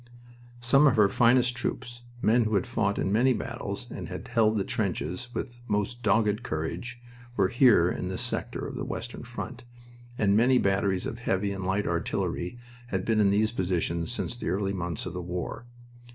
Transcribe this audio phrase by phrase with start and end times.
[0.61, 4.57] Some of her finest troops men who had fought in many battles and had held
[4.57, 6.99] the trenches with most dogged courage
[7.37, 9.63] were here in this sector of the western front,
[10.17, 14.49] and many batteries of heavy and light artillery had been in these positions since the
[14.49, 15.67] early months of the war.